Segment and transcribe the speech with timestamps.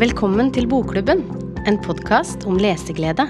[0.00, 1.18] Velkommen til Bokklubben,
[1.68, 3.26] en podkast om leseglede.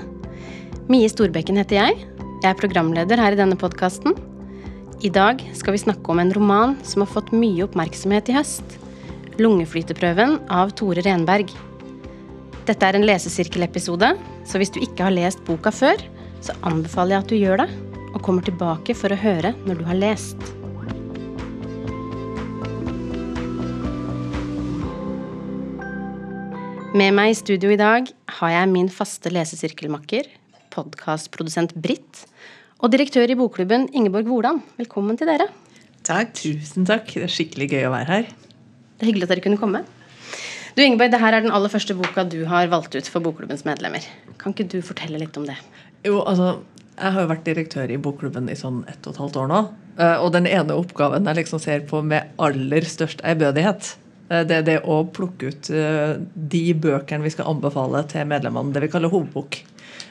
[0.87, 1.97] Mie Storbekken heter jeg.
[2.45, 4.15] Jeg er programleder her i denne podkasten.
[5.03, 8.77] I dag skal vi snakke om en roman som har fått mye oppmerksomhet i høst.
[9.41, 11.51] 'Lungeflyteprøven' av Tore Renberg.
[12.71, 14.15] Dette er en lesesirkelepisode,
[14.47, 15.99] så hvis du ikke har lest boka før,
[16.39, 17.71] så anbefaler jeg at du gjør det,
[18.15, 20.60] og kommer tilbake for å høre når du har lest.
[27.01, 30.27] Med meg i studio i dag har jeg min faste lesesirkelmakker,
[30.75, 32.27] podkastprodusent Britt,
[32.77, 34.59] og direktør i Bokklubben Ingeborg Hvordan.
[34.77, 35.47] Velkommen til dere.
[36.05, 36.35] Takk.
[36.37, 37.07] Tusen takk.
[37.15, 38.29] Det er skikkelig gøy å være her.
[38.99, 39.81] Det er hyggelig at dere kunne komme.
[40.77, 43.65] Du Ingeborg, det her er den aller første boka du har valgt ut for Bokklubbens
[43.65, 44.05] medlemmer.
[44.43, 45.57] Kan ikke du fortelle litt om det?
[46.05, 46.59] Jo, altså,
[46.99, 49.65] Jeg har jo vært direktør i Bokklubben i sånn ett og et halvt år nå.
[49.97, 53.95] Eh, og den ene oppgaven jeg liksom ser på med aller størst ærbødighet,
[54.47, 56.15] det er det å plukke ut eh,
[56.55, 58.75] de bøkene vi skal anbefale til medlemmene.
[58.75, 59.63] Det vi kaller hovedbok.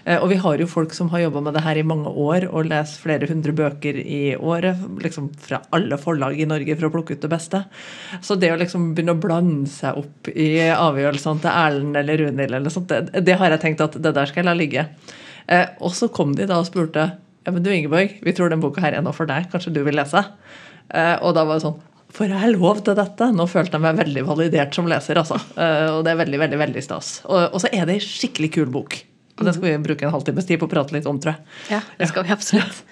[0.09, 2.69] Og vi har jo folk som har jobba med det her i mange år og
[2.71, 4.79] lest flere hundre bøker i året.
[5.03, 7.59] liksom Fra alle forlag i Norge for å plukke ut det beste.
[8.25, 12.57] Så det å liksom begynne å blande seg opp i avgjørelsene til Erlend eller Runhild,
[12.57, 14.87] eller sånt, det, det har jeg tenkt at det der skal jeg la ligge.
[15.51, 17.11] Eh, og så kom de da og spurte
[17.45, 19.47] ja, men du Ingeborg, vi tror den boka her er noe for deg.
[19.51, 20.21] Kanskje du vil lese?
[20.89, 21.79] Eh, og da var det sånn
[22.15, 23.29] Får jeg lov til dette?
[23.35, 25.19] Nå følte jeg meg veldig validert som leser.
[25.21, 25.37] altså.
[25.55, 27.19] Eh, og det er veldig, veldig, veldig stas.
[27.29, 28.97] Og, så er det ei skikkelig kul bok.
[29.39, 31.53] Og Den skal vi bruke en halvtimes tid på å prate litt om, tror jeg.
[31.77, 32.83] Ja, det skal vi absolutt.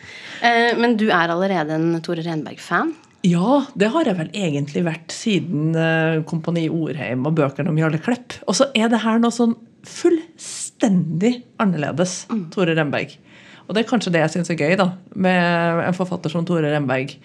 [0.46, 2.94] Eh, men du er allerede en Tore Renberg-fan?
[3.26, 8.00] Ja, det har jeg vel egentlig vært siden uh, Kompani Orheim og bøkene om Jarle
[8.04, 8.38] Klepp.
[8.46, 9.56] Og så er det her noe sånn
[9.88, 12.44] fullstendig annerledes, mm.
[12.54, 13.16] Tore Renberg.
[13.68, 16.70] Og det er kanskje det jeg syns er gøy da, med en forfatter som Tore
[16.72, 17.18] Renberg.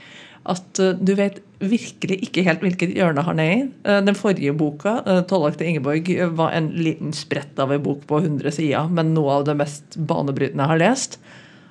[0.48, 3.61] At uh, du vet virkelig ikke helt hvilket hjørne han er i.
[3.87, 4.98] Uh, den forrige boka,
[5.31, 9.39] 'Tollak til Ingeborg', var en liten sprett av en bok på 100 sider, men noe
[9.39, 11.20] av det mest banebrytende jeg har lest.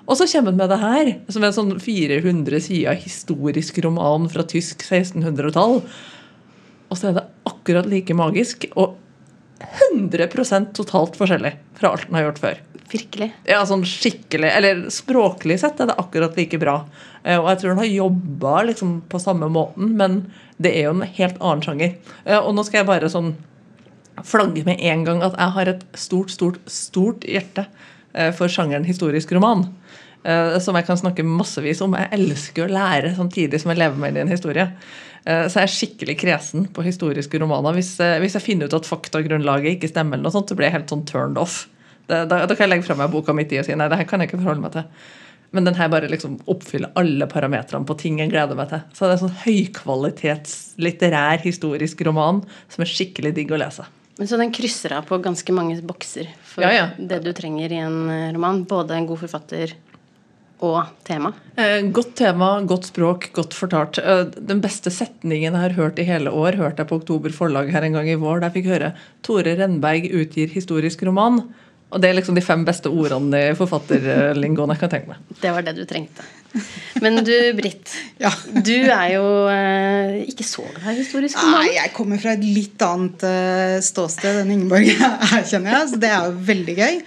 [0.10, 4.26] Og så kommer han med det her, som er en sånn 400 sider historisk roman
[4.32, 5.78] fra tysk 1600-tall.
[6.92, 8.66] Og så er det akkurat like magisk.
[8.76, 8.98] Og
[9.94, 12.62] 100% totalt forskjellig fra alt den har gjort før.
[12.92, 13.30] Virkelig?
[13.48, 16.82] Ja, sånn skikkelig, eller Språklig sett er det akkurat like bra.
[17.24, 20.24] Eh, og jeg tror han har jobba liksom på samme måten, men
[20.62, 21.96] det er jo en helt annen sjanger.
[22.26, 23.36] Eh, og nå skal jeg bare sånn
[24.28, 27.66] flagge med en gang at jeg har et stort, stort, stort hjerte
[28.14, 29.70] eh, for sjangeren historisk roman.
[30.62, 31.96] Som jeg kan snakke massevis om.
[31.98, 34.68] Jeg elsker å lære samtidig som jeg lever meg inn i en historie.
[35.26, 37.74] Så jeg er skikkelig kresen på historiske romaner.
[37.74, 40.76] Hvis, hvis jeg finner ut at faktagrunnlaget ikke stemmer, eller noe sånt, så blir jeg
[40.76, 41.64] helt sånn turned off.
[42.06, 43.98] Da, da, da kan jeg legge fra meg boka midt i og si nei, det
[43.98, 44.86] her kan jeg ikke forholde meg til.
[45.52, 48.84] Men den her bare liksom oppfyller alle parametrene på ting jeg gleder meg til.
[48.96, 52.40] Så det er en sånn høykvalitets litterær historisk roman
[52.72, 53.88] som er skikkelig digg å lese.
[54.20, 56.88] Men Så den krysser av på ganske mange bokser for ja, ja.
[56.98, 58.64] det du trenger i en eh, roman?
[58.70, 59.74] Både en god forfatter,
[60.62, 61.32] og tema?
[61.58, 63.98] Eh, godt tema, godt språk, godt fortalt.
[63.98, 67.72] Eh, den beste setningen jeg har hørt i hele år, hørte jeg på Oktober forlag
[67.74, 68.44] her en gang i vår.
[68.44, 68.94] Der fikk høre
[69.26, 71.42] Tore Renberg utgir historisk roman.
[71.92, 75.34] Og det er liksom de fem beste ordene i forfatterlingoen jeg kan tenke meg.
[75.42, 76.24] Det var det du trengte.
[77.04, 77.92] Men du, Britt.
[78.20, 78.32] ja.
[78.52, 81.66] Du er jo eh, ikke så glad i historisk roman.
[81.66, 84.88] Nei, jeg kommer fra et litt annet eh, ståsted enn Ingeborg,
[85.40, 85.92] erkjenner jeg.
[85.94, 87.02] Så det er jo veldig gøy.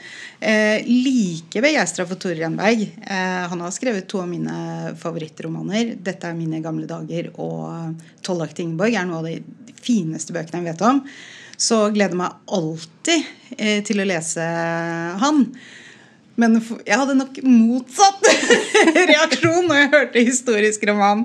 [0.45, 2.83] Eh, like begeistra for Tore Renberg.
[3.01, 5.95] Eh, han har skrevet to av mine favorittromaner.
[5.97, 9.39] 'Dette er mine gamle dager' og 'Tollakt Ingeborg' er noe av de
[9.85, 11.01] fineste bøkene jeg vet om.
[11.57, 14.45] Så gleder jeg meg alltid eh, til å lese
[15.23, 15.47] han.
[16.41, 18.25] Men jeg hadde nok motsatt
[19.13, 21.23] reaksjon når jeg hørte historisk roman.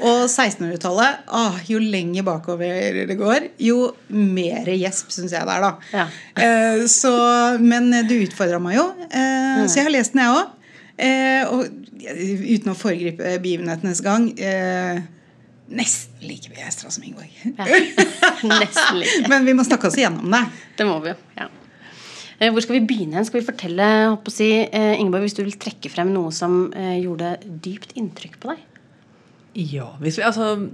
[0.00, 5.66] Og 1600-tallet ah, Jo lenger bakover det går, jo mer gjesp syns jeg det er,
[5.66, 5.72] da.
[5.92, 6.06] Ja.
[6.40, 7.14] Eh, så,
[7.60, 9.66] men du utfordra meg jo, eh, mm.
[9.68, 10.60] så jeg har lest den, jeg òg.
[10.94, 11.84] Eh, og
[12.54, 15.02] uten å foregripe begivenhetenes gang eh,
[15.64, 17.30] Nesten like begeistra som Ingeborg.
[17.56, 17.64] Ja.
[18.60, 19.28] Nesten like.
[19.32, 20.44] men vi må snakke oss igjennom det.
[20.76, 21.20] Det må vi jo.
[21.40, 21.48] ja.
[22.38, 23.22] Eh, hvor skal vi begynne?
[23.26, 26.98] Skal vi fortelle å si, eh, Ingeborg, hvis du vil trekke frem noe som eh,
[27.04, 28.64] gjorde dypt inntrykk på deg?
[29.54, 30.68] Ja, vi, altså,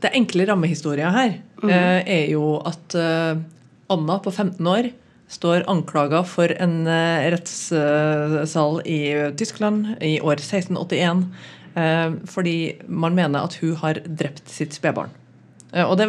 [0.00, 1.70] Det enkle rammehistoria her mm.
[1.70, 4.90] er jo at Anna på 15 år
[5.30, 6.84] står anklaga for en
[7.32, 9.00] rettssal i
[9.40, 11.24] Tyskland i år 1681
[11.70, 12.54] fordi
[12.90, 15.12] man mener at hun har drept sitt spedbarn.
[15.72, 16.08] Eh, og det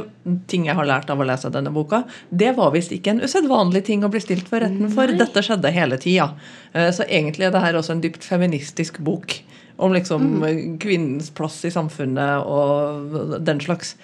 [0.50, 3.84] ting jeg har lært av å lese denne boka, det var visst ikke en usedvanlig
[3.88, 5.12] ting å bli stilt for retten for.
[5.12, 5.20] Nei.
[5.22, 6.32] Dette skjedde hele tida.
[6.74, 9.38] Eh, så egentlig er det her også en dypt feministisk bok
[9.82, 10.80] om liksom mm.
[10.82, 13.96] kvinnens plass i samfunnet og den slags.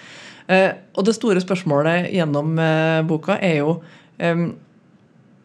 [0.48, 2.56] Eh, og det store spørsmålet gjennom
[3.10, 3.80] boka er jo
[4.24, 4.50] em,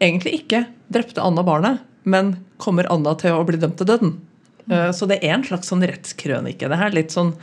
[0.01, 0.63] egentlig ikke
[0.93, 4.15] drepte Anna barnet, men kommer Anna til å bli dømt til døden.
[4.69, 6.69] Eh, Så det er en slags sånn rettskrønike.
[6.69, 7.33] Det her Litt sånn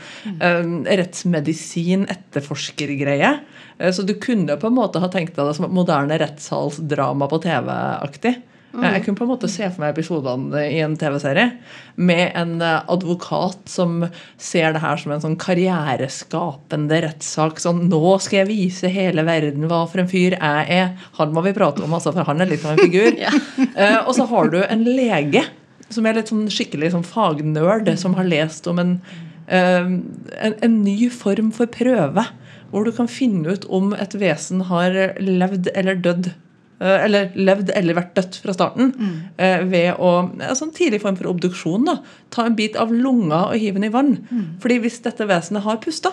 [0.41, 3.41] um, rettsmedisin, etterforskergreie.
[3.79, 7.29] Eh, Så du kunne på en måte ha tenkt deg det som et moderne rettssalsdrama
[7.29, 8.37] på TV-aktig.
[8.73, 11.49] Eh, Jeg kunne på en måte se for meg episodene i en TV-serie
[11.97, 14.05] med en eh, advokat som
[14.39, 17.59] ser det her som en sånn karriereskapende rettssak.
[17.61, 20.95] Sånn 'Nå skal jeg vise hele verden hva for en fyr jeg er'.
[21.19, 23.13] Han må vi prate om, altså, for han er litt av en figur.
[23.77, 25.45] Eh, Og så har du en lege
[25.91, 28.93] som er litt sånn skikkelig sånn fagnerd, som har lest om en,
[29.49, 29.89] eh,
[30.47, 32.25] en, en ny form for prøve.
[32.71, 36.29] Hvor du kan finne ut om et vesen har levd eller dødd.
[36.81, 38.93] eh, Eller levd eller vært dødt fra starten.
[38.95, 39.71] Mm.
[39.71, 41.85] Ved å altså En tidlig form for obduksjon.
[41.85, 41.99] da,
[42.31, 44.15] Ta en bit av lunga og hive den i vann.
[44.63, 46.13] Fordi hvis dette vesenet har pusta,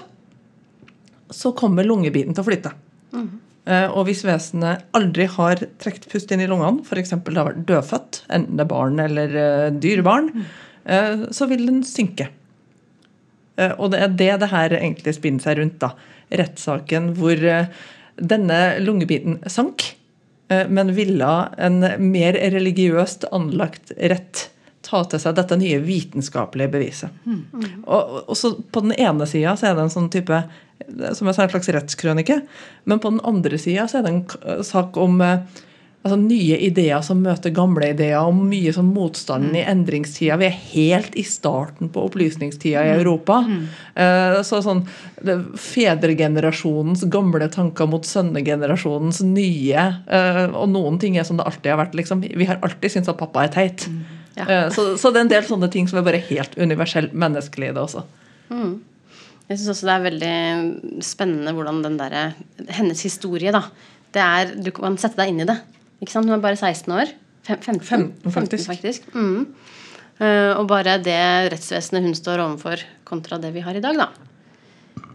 [1.29, 2.71] så kommer lungebiten til å flytte.
[3.13, 3.27] Eh,
[3.67, 7.09] Og hvis vesenet aldri har trukket pust inn i lungene, f.eks.
[7.25, 10.29] det har vært dødfødt, enten det er barn eller eh, dyrebarn,
[10.87, 12.29] eh, så vil den synke.
[13.59, 15.79] Eh, Og det er det det her egentlig spinner seg rundt.
[15.83, 15.91] da.
[16.31, 17.67] Rettssaken hvor eh,
[18.17, 19.83] denne lungebiten sank,
[20.49, 21.81] eh, men ville en
[22.11, 24.47] mer religiøst anlagt rett
[24.87, 27.09] ta til seg dette nye vitenskapelige beviset.
[27.83, 30.37] Og, og så På den ene sida er det en sånn type
[31.13, 32.41] som jeg sa, en slags rettskrønike,
[32.85, 35.63] men på den andre sida er det en sak om eh,
[36.07, 40.37] altså, nye ideer som møter gamle ideer, og mye sånn motstand i endringstida.
[40.39, 43.41] Vi er helt i starten på opplysningstida i Europa.
[43.95, 44.85] Eh, så sånn
[45.25, 49.87] det, Fedregenerasjonens gamle tanker mot sønnegenerasjonens nye.
[50.07, 51.97] eh, og noen ting er som det alltid har vært.
[51.99, 52.23] Liksom.
[52.23, 53.87] Vi har alltid syntes at pappa er teit.
[54.37, 54.45] Ja.
[54.45, 57.75] Eh, så, så det er en del sånne ting som er bare helt universelt menneskelige,
[57.75, 58.05] det også.
[59.47, 62.23] Jeg syns også det er veldig spennende hvordan den derre
[62.75, 63.63] Hennes historie, da.
[64.11, 65.55] Det er, du kan sette deg inn i det.
[66.01, 66.27] Ikke sant?
[66.27, 67.13] Hun er bare 16 år.
[67.47, 69.07] Fem, 15, 15, faktisk.
[69.15, 69.45] Mm.
[70.17, 71.19] Uh, og bare det
[71.53, 74.26] rettsvesenet hun står overfor, kontra det vi har i dag, da.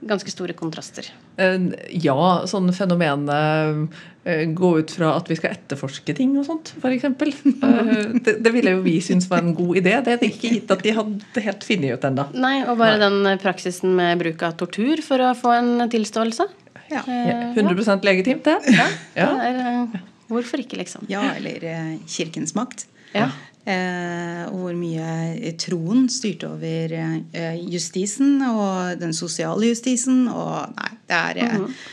[0.03, 1.07] Ganske store kontraster.
[1.39, 1.69] Eh,
[2.03, 3.91] Ja, sånn fenomenet
[4.25, 7.07] eh, gå ut fra at vi skal etterforske ting og sånt, f.eks.
[8.25, 9.95] Det, det ville jo vi synes var en god idé.
[10.05, 12.27] Det er ikke gitt at de hadde helt funnet ut ennå.
[12.35, 16.49] Nei, og bare den praksisen med bruk av tortur for å få en tilståelse.
[16.93, 17.03] Ja.
[17.07, 18.59] Eh, 100% legitimt, det.
[18.75, 18.89] Ja.
[19.17, 19.29] Ja.
[19.39, 19.61] Det er,
[19.95, 20.01] eh,
[20.33, 21.07] hvorfor ikke, liksom?
[21.13, 22.87] ja, eller eh, kirkens makt.
[23.13, 23.31] Ja.
[23.63, 30.25] Eh, og hvor mye troen styrte over eh, justisen og den sosiale justisen.
[30.31, 31.85] Og nei, det er eh,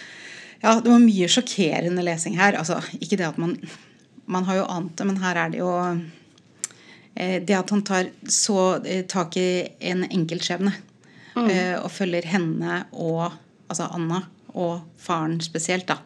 [0.63, 2.57] Ja, det var mye sjokkerende lesing her.
[2.57, 3.60] Altså, ikke det at man
[4.30, 5.69] Man har jo ant det, men her er det jo
[7.16, 10.74] eh, Det at han tar så tak i en enkeltskjebne
[11.50, 13.31] eh, og følger henne og
[13.69, 14.24] Altså Anna
[14.57, 16.00] og faren spesielt, da.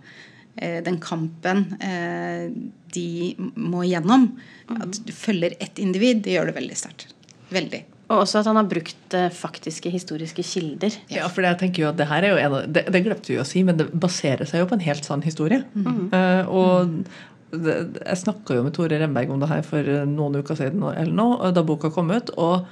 [0.56, 2.52] Eh, den kampen eh,
[2.94, 4.30] de må gjennom.
[4.70, 7.10] At du følger ett individ, det gjør det veldig sterkt.
[7.54, 7.82] Veldig.
[8.12, 10.96] Og også at han har brukt eh, faktiske historiske kilder.
[11.14, 13.34] Ja, for jeg tenker jo at det her er jo en av, det, det glemte
[13.34, 15.64] vi å si, men det baserer seg jo på en helt sann historie.
[15.74, 16.98] Eh, og
[17.54, 21.14] det, jeg snakka jo med Tore Remberg om det her for noen uker siden eller
[21.14, 22.34] nå, da boka kom ut.
[22.38, 22.68] og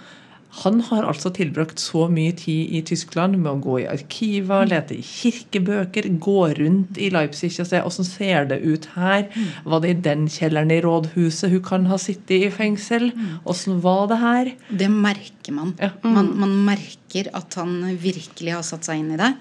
[0.52, 4.98] han har altså tilbrakt så mye tid i Tyskland med å gå i arkiver, lete
[4.98, 9.30] i kirkebøker, gå rundt i Leipzig og se åssen ser det ut her.
[9.64, 13.14] Var det i den kjelleren i rådhuset hun kan ha sittet i fengsel?
[13.48, 14.52] Åssen var det her?
[14.84, 15.72] Det merker man.
[15.80, 15.94] Ja.
[16.04, 16.34] man.
[16.44, 19.32] Man merker at han virkelig har satt seg inn i det.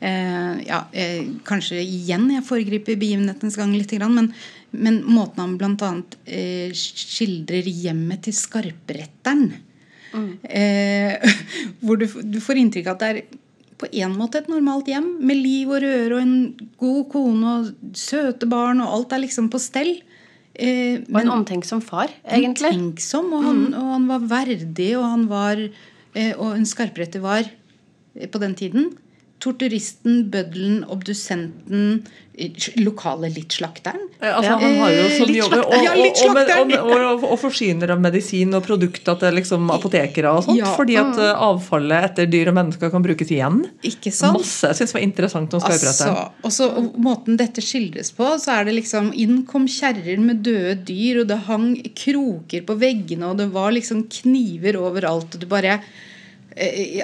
[0.00, 4.30] Eh, ja, eh, kanskje igjen jeg foregriper begivenhetens gang litt, men,
[4.76, 5.90] men måten han bl.a.
[6.28, 9.50] Eh, skildrer hjemmet til skarpretteren
[10.44, 11.32] eh,
[11.84, 13.38] Hvor du, du får inntrykk av at det er
[13.80, 16.34] på en måte et normalt hjem med liv og røre og en
[16.80, 19.94] god kone og søte barn, og alt er liksom på stell.
[20.52, 22.74] Eh, Og en omtenksom far, egentlig.
[22.74, 27.46] Omtenksom, og han, og han var verdig, og han var eh, Og en skarpretter var
[27.46, 28.90] eh, på den tiden
[29.40, 32.02] torturisten, bøddelen, obdusenten,
[32.36, 34.08] eh, lokale littslakteren.
[34.10, 34.34] slakteren.
[34.34, 34.58] Altså, Ja.
[34.58, 38.64] Han har jo Eh, sånn litt jobb, og, og, og, og, forsyner av medisin og
[38.66, 40.58] produkter til liksom apotekere og sånt.
[40.58, 40.74] Ja.
[40.76, 43.64] Fordi at eh, avfallet etter dyr og mennesker kan brukes igjen.
[43.82, 44.38] Ikke sant?
[44.38, 44.66] Masse.
[44.66, 46.30] Jeg syns var interessant om skarpretteren.
[46.44, 50.44] Altså, og så måten dette skildres på, så er det liksom Inn kom kjerrer med
[50.44, 55.40] døde dyr, og det hang kroker på veggene, og det var liksom kniver overalt, og
[55.40, 55.90] du bare eh,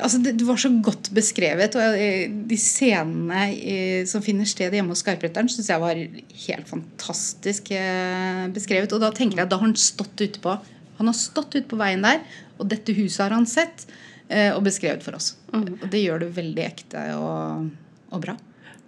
[0.03, 1.77] altså det, var så godt beskrevet.
[1.79, 6.01] Og eh, de scenene eh, som finner sted hjemme hos Skarpretteren, syns jeg var
[6.47, 8.93] helt fantastisk eh, beskrevet.
[8.97, 10.57] Og da tenker jeg, da har han stått ute på
[10.97, 12.23] Han har stått ute på veien der,
[12.57, 13.85] og dette huset har han sett
[14.33, 15.35] eh, og beskrevet for oss.
[15.53, 17.67] Og det gjør det veldig ekte og,
[18.09, 18.33] og bra.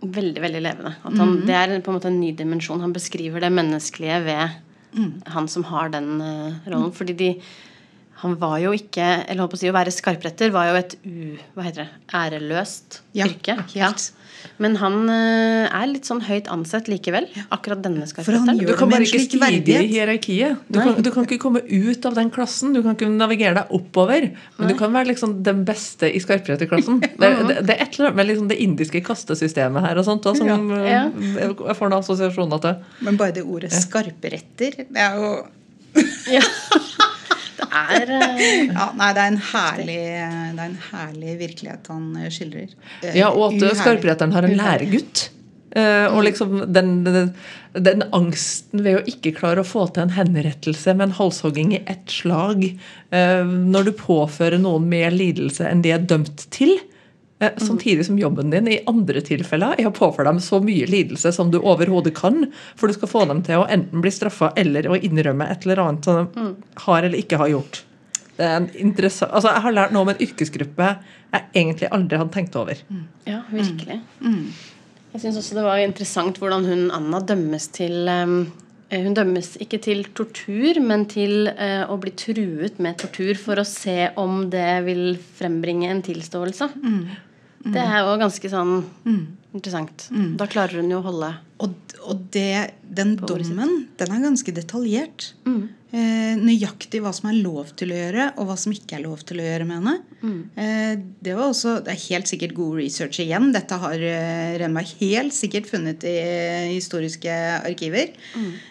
[0.00, 0.94] veldig veldig levende.
[1.04, 2.80] Han, Det er på en måte en ny dimensjon.
[2.80, 4.56] Han beskriver det menneskelige ved
[5.26, 6.92] han som har den eh, rollen.
[6.92, 7.30] Fordi de
[8.18, 10.94] han var jo ikke Eller holdt på å si å være skarpretter var jo et
[11.06, 11.36] u...
[11.54, 11.90] Hva heter det?
[12.18, 13.58] Æreløst Ja, yrke.
[13.78, 13.92] Ja.
[14.62, 17.26] Men han eh, er litt sånn høyt ansett likevel.
[17.54, 18.58] Akkurat denne skarpretteren.
[18.58, 20.62] Du kan bare ikke stige i hierarkiet.
[20.70, 22.74] Du kan, du kan ikke komme ut av den klassen.
[22.74, 24.28] Du kan ikke navigere deg oppover.
[24.58, 27.02] Men du kan være liksom den beste i skarpretterklassen.
[27.18, 30.26] Det, det, det er et eller annet med liksom det indiske kastesystemet her og sånt
[30.30, 31.00] også, som Ja.
[31.10, 32.82] eh, jeg får noen assosiasjoner til.
[33.06, 35.30] Men bare det ordet 'skarpretter' det er jo
[36.30, 36.42] Ja.
[37.58, 39.96] Det er eh, ja, Nei, det er en herlig,
[40.54, 42.70] det er en herlig virkelighet han eh, skildrer.
[43.02, 43.76] Eh, Ja, og at uherlig.
[43.82, 45.24] skarpretteren har en læregutt.
[45.76, 47.32] Eh, og liksom den, den,
[47.76, 51.82] den angsten ved å ikke klare å få til en henrettelse med en halshogging i
[51.92, 52.62] ett slag,
[53.12, 56.72] eh, når du påfører noen mer lidelse enn de er dømt til,
[57.38, 61.52] samtidig som jobben din i andre tilfeller er å påføre dem så mye lidelse som
[61.52, 64.98] du overhodet kan, for du skal få dem til å enten bli straffa eller å
[64.98, 66.48] innrømme et eller annet som de
[66.86, 67.84] har eller ikke har gjort.
[68.38, 70.90] Det er en interessant, altså Jeg har lært noe om en yrkesgruppe
[71.28, 72.80] jeg egentlig aldri hadde tenkt over.
[73.26, 74.00] Ja, virkelig.
[75.12, 78.34] Jeg syns også det var interessant hvordan hun Anna dømmes til eh,
[78.92, 83.66] Hun dømmes ikke til tortur, men til eh, å bli truet med tortur for å
[83.68, 86.70] se om det vil frembringe en tilståelse.
[87.64, 88.76] Det er jo ganske sånn
[89.54, 90.08] interessant.
[90.38, 91.32] Da klarer hun jo å holde
[91.64, 91.72] Og,
[92.06, 95.32] og det, den dommen, den er ganske detaljert.
[95.90, 99.24] Eh, nøyaktig hva som er lov til å gjøre, og hva som ikke er lov
[99.26, 99.94] til å gjøre med henne.
[100.54, 103.50] Eh, det var også, det er helt sikkert god research igjen.
[103.56, 106.14] Dette har eh, Renberg helt sikkert funnet i
[106.76, 107.32] historiske
[107.64, 108.12] arkiver.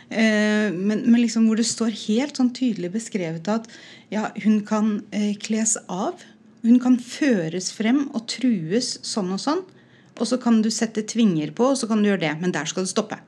[0.10, 3.68] Eh, men, men liksom hvor det står helt sånn tydelig beskrevet at
[4.14, 6.22] ja, hun kan eh, kles av.
[6.68, 9.64] Hun kan føres frem og trues sånn og sånn.
[10.18, 12.32] Og så kan du sette tvinger på, og så kan du gjøre det.
[12.42, 13.20] Men der skal det stoppe.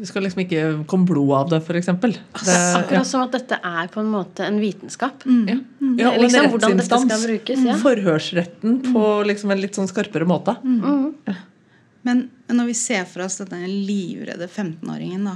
[0.00, 1.88] Det skal liksom ikke komme blod av det, f.eks.
[1.92, 5.24] Akkurat som at dette er på en måte en vitenskap.
[5.48, 5.58] Ja.
[6.00, 7.26] Ja, og Liksom en hvordan dette skal rettsinstans.
[7.26, 7.76] brukes, ja.
[7.82, 10.54] Forhørsretten på liksom en litt sånn skarpere måte.
[10.64, 15.34] Men, men når vi ser for oss denne livredde 15-åringen da,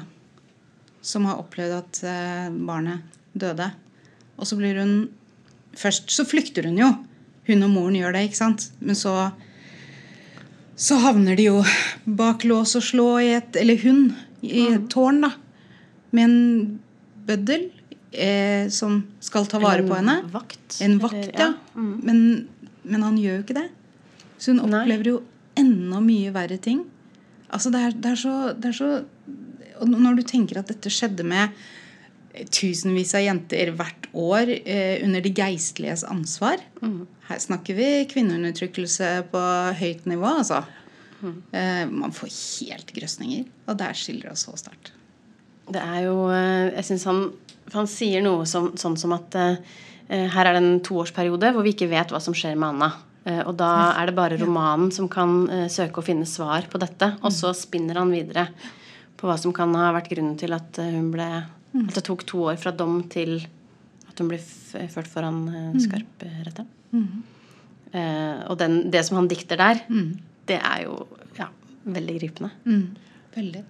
[1.05, 3.05] som har opplevd at eh, barnet
[3.37, 3.67] døde,
[4.39, 4.95] og så blir hun
[5.75, 6.87] Først så flykter hun jo.
[7.49, 8.69] Hun og moren gjør det, ikke sant?
[8.81, 9.15] Men så
[10.77, 11.61] så havner de jo
[12.19, 14.09] bak lås og slå i et Eller hun
[14.45, 15.31] i et tårn, da.
[16.15, 16.81] Med en
[17.25, 17.71] bøddel
[18.13, 20.19] eh, som skal ta vare på henne.
[20.21, 20.81] En vakt.
[20.85, 21.55] En vakt, ja.
[21.75, 21.95] Mm.
[22.05, 22.19] Men,
[22.83, 23.69] men han gjør jo ikke det.
[24.37, 25.23] Så hun opplever jo
[25.57, 26.83] enda mye verre ting.
[27.49, 28.91] Altså det er, det er så, det er så
[29.81, 31.55] Og når du tenker at dette skjedde med
[32.55, 36.63] tusenvis av jenter hvert år eh, under de geistliges ansvar
[37.29, 39.43] Her snakker vi kvinneundertrykkelse på
[39.81, 40.65] høyt nivå, altså.
[41.53, 43.47] Eh, man får helt grøsninger.
[43.69, 44.93] Og der skiller det så sterkt.
[45.73, 47.23] Det er jo eh, Jeg syns han
[47.73, 49.39] Han sier noe som, sånn som at
[50.05, 52.91] her er det en toårsperiode hvor vi ikke vet hva som skjer med Anna.
[53.25, 57.15] Eh, og da er det bare romanen som kan søke å finne svar på dette.
[57.25, 58.51] Og så spinner han videre
[59.17, 61.29] på hva som kan ha vært grunnen til at hun ble
[61.75, 63.41] At det tok to år fra dom til
[64.15, 64.43] at hun blir
[64.95, 66.71] ført foran uh, skarpretteren.
[67.95, 69.83] Eh, og den, det som han dikter der,
[70.49, 70.97] det er jo
[71.39, 71.47] ja,
[71.87, 72.51] veldig gripende.
[72.67, 72.87] Mm.
[73.35, 73.63] Veldig.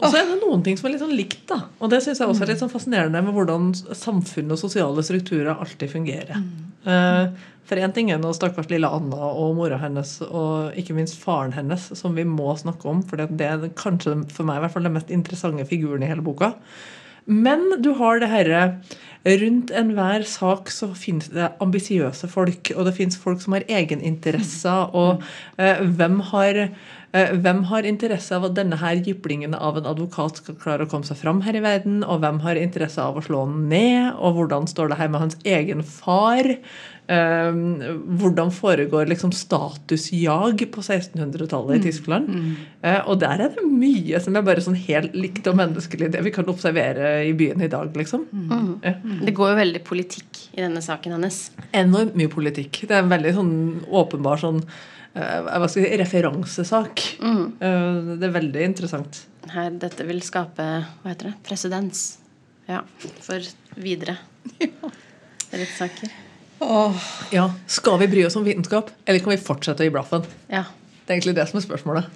[0.00, 1.42] Og så er det noen ting som er litt sånn likt.
[1.50, 1.64] da.
[1.82, 5.52] Og det synes jeg også er litt sånn fascinerende med hvordan samfunn og sosiale strukturer
[5.56, 6.44] alltid fungerer.
[6.88, 11.20] Eh, For én ting er nå stakkars lille Anna og mora hennes og ikke minst
[11.20, 14.74] faren hennes, som vi må snakke om, for det er kanskje for meg i hvert
[14.74, 16.54] fall den mest interessante figuren i hele boka.
[17.26, 18.64] Men du har det herre
[19.20, 24.94] Rundt enhver sak så finnes det ambisiøse folk, og det finnes folk som har egeninteresser,
[24.96, 25.20] og
[25.60, 30.40] eh, hvem har eh, hvem har interesse av at denne her jyplingen av en advokat
[30.40, 33.24] skal klare å komme seg fram her i verden, og hvem har interesse av å
[33.26, 36.48] slå han ned, og hvordan står det her med hans egen far?
[37.10, 37.56] Eh,
[38.20, 42.28] hvordan foregår liksom statusjag på 1600-tallet i Tyskland?
[42.86, 46.22] Eh, og der er det mye som er bare sånn helt likt og menneskelig, det
[46.22, 48.28] vi kan observere i byen i dag, liksom.
[48.84, 48.94] Ja.
[49.26, 51.42] Det går jo veldig politikk i denne saken hennes.
[51.74, 52.84] Enormt mye politikk.
[52.86, 53.52] Det er en veldig sånn
[54.02, 57.06] åpenbar sånn eh, hva skal jeg si, referansesak.
[57.26, 59.24] Eh, det er veldig interessant.
[59.50, 62.06] Her, dette vil skape hva heter det, presedens
[62.70, 62.84] ja,
[63.24, 63.42] for
[63.82, 64.20] videre
[65.50, 66.29] rettssaker.
[66.60, 66.96] Åh,
[67.32, 70.26] Ja, Skal vi bry oss om vitenskap, eller kan vi fortsette å gi blaffen?
[70.50, 70.64] Ja.
[71.06, 72.10] Det er egentlig det som er spørsmålet.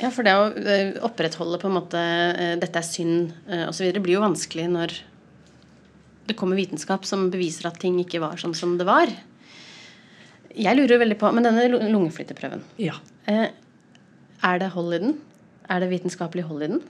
[0.00, 3.92] ja, for det å eh, opprettholde på en måte eh, 'dette er synd' eh, osv.
[4.02, 4.94] blir jo vanskelig når
[6.26, 9.08] det kommer vitenskap som beviser at ting ikke var sånn som det var.
[10.56, 12.94] Jeg lurer veldig på Men denne lu- lungeflyteprøven, Ja.
[13.26, 15.14] er det hold i den?
[15.68, 16.82] Er det vitenskapelig hold i den?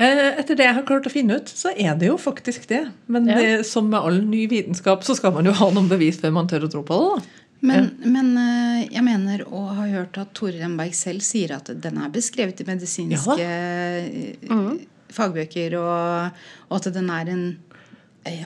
[0.00, 2.86] Eh, Etter det jeg har klart å finne ut, så er det jo faktisk det.
[3.06, 3.36] Men Ja.
[3.38, 6.48] det, som med all ny vitenskap, så skal man jo ha noen bevis før man
[6.48, 7.10] tør å tro på det.
[7.20, 7.36] da.
[7.62, 11.98] Men, men eh, jeg mener å ha hørt at Tore Renberg selv sier at den
[12.00, 14.38] er beskrevet i medisinske eh,
[15.12, 16.38] fagbøker, og,
[16.70, 17.44] og at den er en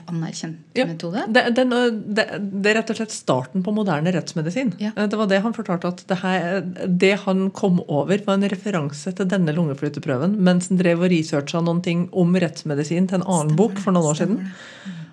[0.07, 1.25] anerkjent Ja, metode.
[1.27, 1.73] Det, den,
[2.15, 4.73] det, det er rett og slett starten på moderne rettsmedisin.
[4.79, 4.93] Ja.
[4.95, 8.49] Eh, Det var det han fortalte at det, her, det han kom over, var en
[8.49, 13.27] referanse til denne lungeflyteprøven mens han drev og researcha noen ting om rettsmedisin til en
[13.27, 14.41] annen bok for noen år siden.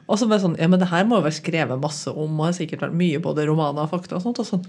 [0.06, 2.38] Og så var det sånn, ja, men det her må jo være skrevet masse om,
[2.40, 4.18] og har sikkert vært mye både romaner og fakta.
[4.18, 4.66] og sånt, og sånn,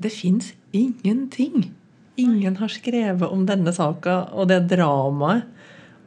[0.00, 1.72] Det fins ingenting.
[2.16, 5.44] Ingen har skrevet om denne saka og det dramaet.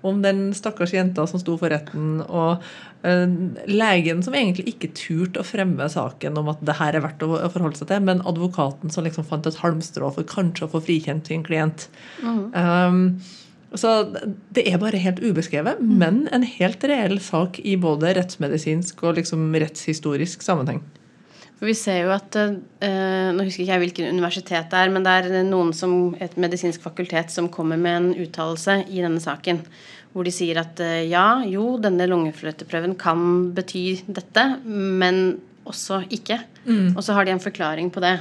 [0.08, 2.64] Om den stakkars jenta som sto for retten, og
[3.08, 3.26] eh,
[3.70, 7.34] legen som egentlig ikke turte å fremme saken om at det her er verdt å
[7.54, 11.30] forholde seg til, men advokaten som liksom fant et halmstrå for kanskje å få frikjent
[11.30, 11.90] sin klient.
[12.24, 13.20] Um,
[13.76, 13.98] så
[14.56, 19.50] det er bare helt ubeskrevet, men en helt reell sak i både rettsmedisinsk og liksom
[19.60, 20.80] rettshistorisk sammenheng.
[21.58, 25.06] For vi ser jo at eh, Nå husker ikke jeg hvilken universitet det er, men
[25.06, 29.64] det er noen som, et medisinsk fakultet som kommer med en uttalelse i denne saken.
[30.14, 35.38] Hvor de sier at eh, ja, jo, denne lungefløteprøven kan bety dette, men
[35.68, 36.40] også ikke.
[36.96, 38.16] Og så har de en forklaring på det.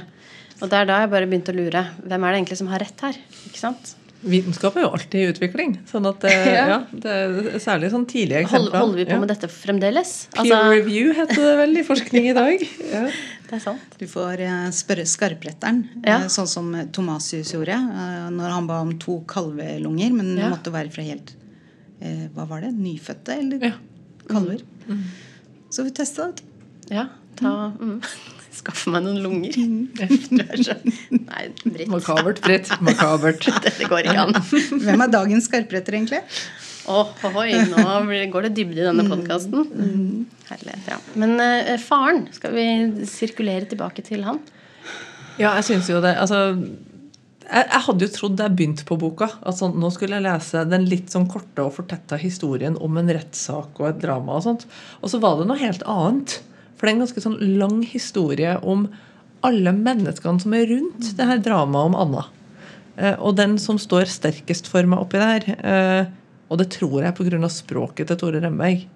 [0.61, 1.81] Og det er da jeg bare begynte å lure.
[2.03, 3.17] Hvem er det egentlig som har rett her?
[3.47, 3.95] Ikke sant?
[4.27, 5.75] Vitenskap er jo alltid i utvikling.
[5.87, 6.63] sånn at det, Ja.
[6.71, 6.77] ja.
[6.91, 8.79] det er Særlig sånn tidlige eksempler.
[8.81, 9.19] holder vi på ja.
[9.21, 10.13] med dette fremdeles?
[10.33, 12.63] Peer Altså, review heter det vel i forskning i dag.
[12.95, 13.03] Ja.
[13.47, 13.97] det er sant.
[14.01, 16.17] Du får eh, spørre skarpretteren, Ja.
[16.23, 20.49] eh, sånn som Tomasius gjorde eh, når han ba om to kalvelunger, men det Ja.
[20.55, 21.35] måtte være fra helt
[22.01, 22.73] eh, Hva var det?
[22.77, 23.75] Nyfødte eller Ja.
[24.27, 24.63] kalver?
[25.69, 26.43] Så vi testa det.
[26.93, 27.07] Ja,
[27.39, 28.01] ta mm.
[28.57, 29.53] Skaffe meg noen lunger.
[30.01, 30.77] Er så
[31.11, 31.89] Nei, Britt.
[31.91, 32.71] Makabert, Britt.
[32.81, 33.45] Makabert.
[33.61, 34.33] Dette går ikke an.
[34.81, 36.23] Hvem er dagens skarpretter, egentlig?
[36.87, 37.83] Åh, ohoi, nå
[38.31, 39.67] går det dybde i denne podkasten.
[40.47, 40.97] Herlighet, ja.
[41.19, 42.65] Men eh, faren, skal vi
[43.11, 44.39] sirkulere tilbake til han?
[45.37, 46.15] Ja, jeg syns jo det.
[46.17, 46.55] Altså
[47.47, 50.25] jeg, jeg hadde jo trodd da jeg begynte på boka, at sånn, nå skulle jeg
[50.27, 54.37] lese den litt sånn korte og fortetta historien om en rettssak og et drama.
[54.37, 54.67] Og sånt.
[55.01, 56.39] Og så var det noe helt annet.
[56.75, 58.87] For det er en ganske sånn lang historie om
[59.47, 62.25] alle menneskene som er rundt det her dramaet om Anna.
[62.97, 66.13] Eh, og den som står sterkest for meg oppi der, eh,
[66.47, 67.49] og det tror jeg pga.
[67.49, 68.87] språket til Tore Remberg,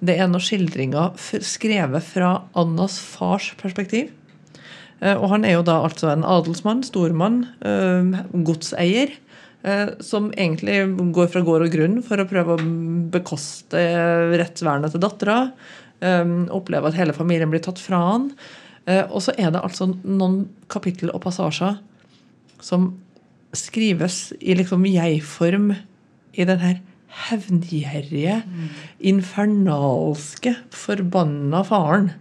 [0.00, 4.12] det er noen skildringer skrevet fra Annas fars perspektiv.
[5.00, 9.12] Eh, Og han er jo da altså en adelsmann, stormann, eh, godseier,
[9.64, 10.80] eh, som egentlig
[11.14, 13.82] går fra gård og grunn for å prøve å bekoste
[14.38, 15.52] rettsvernet til dattera.
[16.54, 18.32] Oppleve at hele familien blir tatt fra han.
[19.10, 21.80] Og så er det altså noen kapittel og passasjer
[22.62, 22.94] som
[23.52, 25.72] skrives i liksom jeg-form
[26.38, 26.78] i den her
[27.28, 28.44] hevngjerrige,
[29.00, 32.12] infernalske, forbanna faren.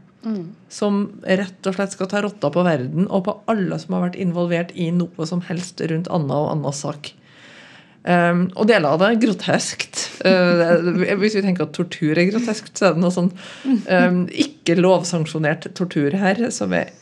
[0.70, 4.20] Som rett og slett skal ta rotta på verden og på alle som har vært
[4.20, 7.14] involvert i noe som helst rundt Anna og Annas sak.
[8.08, 10.04] Um, og deler av det er groteskt.
[10.24, 13.34] Uh, hvis vi tenker at tortur er groteskt, så er det noe sånn
[13.68, 16.94] um, ikke lovsanksjonert tortur her som er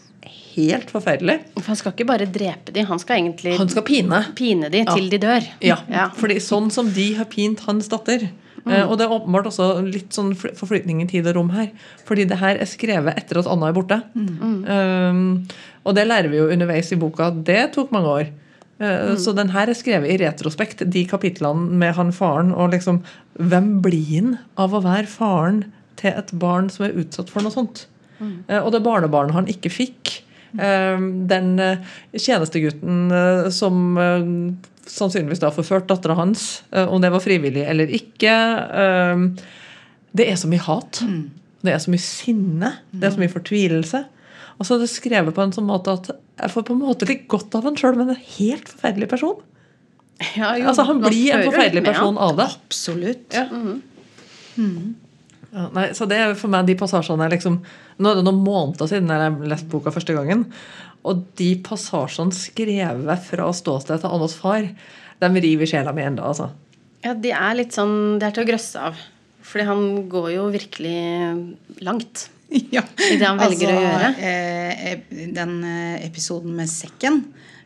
[0.56, 1.36] helt forferdelig.
[1.60, 4.22] For han skal ikke bare drepe de, han skal egentlig Han skal pine.
[4.40, 5.46] pine de til de dør.
[5.62, 6.08] Ja, Ja.
[6.16, 8.30] fordi sånn som de har pint hans datter.
[8.66, 11.70] Eh, og det er åpenbart også litt sånn forflytning i tid og rom her.
[12.08, 14.00] Fordi det her er skrevet etter at Anna er borte.
[14.18, 15.46] Um,
[15.86, 17.30] og det lærer vi jo underveis i boka.
[17.46, 18.34] Det tok mange år.
[18.82, 19.16] Mm.
[19.22, 22.50] Så den her er skrevet i retrospekt, de kapitlene med han faren.
[22.52, 23.04] Og liksom,
[23.40, 25.62] hvem blir han av å være faren
[26.02, 27.86] til et barn som er utsatt for noe sånt?
[28.20, 28.36] Mm.
[28.64, 30.22] Og det barnebarnet han ikke fikk.
[30.58, 31.00] eh,
[31.30, 31.86] Den eh,
[32.18, 34.28] tjenestegutten eh, som eh,
[34.90, 38.34] sannsynligvis da forført dattera hans, eh, om det var frivillig eller ikke.
[38.84, 39.46] eh,
[40.16, 41.02] Det er så mye hat.
[41.66, 42.74] Det er så mye sinne.
[42.94, 44.04] Det er så mye fortvilelse.
[44.60, 46.08] Og så er det skrevet på en sånn måte at
[46.40, 49.36] jeg får på en måte litt godt av en sjøl, men en helt forferdelig person.
[50.38, 52.46] Ja, jo, Altså Han blir en forferdelig person av det.
[52.56, 53.34] Absolutt.
[53.36, 53.50] Ja.
[55.56, 57.62] Ja, nei, så det er for meg de passasjene liksom
[58.04, 60.42] Nå er det noen måneder siden jeg leste boka første gangen.
[61.06, 64.68] Og de passasjene skrevet fra ståstedet til Annas far,
[65.22, 66.50] de river sjela mi ennå, altså.
[67.06, 69.02] Ja, de er litt sånn Det er til å grøsse av.
[69.46, 72.30] Fordi han går jo virkelig langt.
[72.72, 72.84] Ja.
[73.02, 74.10] I det han velger å gjøre.
[74.22, 75.00] Eh,
[75.34, 77.18] den eh, episoden med sekken,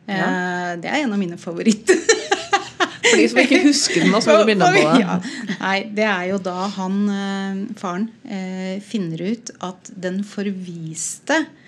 [0.08, 2.00] eh, det er en av mine favoritter.
[3.10, 5.02] For de som ikke husker den, så må du begynne på det.
[5.04, 5.18] Ja.
[5.60, 11.59] Nei, det er jo da han, eh, faren, eh, finner ut at den forviste Eh,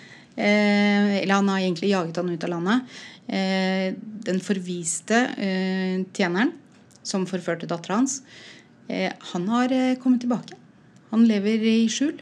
[0.42, 2.96] eller han har egentlig jaget han ut av landet.
[3.28, 3.94] Eh,
[4.26, 6.52] den forviste eh, tjeneren
[7.04, 8.22] som forførte dattera hans,
[8.88, 10.58] eh, han har eh, kommet tilbake.
[11.12, 12.22] Han lever i skjul.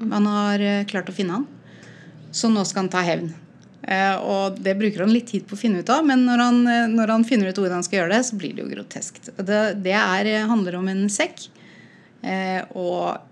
[0.00, 1.46] Han har eh, klart å finne han.
[2.30, 3.30] Så nå skal han ta hevn.
[3.88, 6.60] Eh, og det bruker han litt tid på å finne ut av, men når han,
[6.66, 9.30] eh, når han finner ut hvordan han skal gjøre det, så blir det jo groteskt.
[9.38, 11.46] Det, det er, eh, handler om en sekk
[12.22, 13.22] eh, og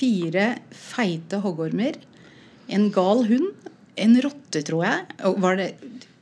[0.00, 2.00] fire feite hoggormer,
[2.70, 3.69] en gal hund,
[4.04, 5.04] en rotte, tror jeg.
[5.44, 5.68] Var det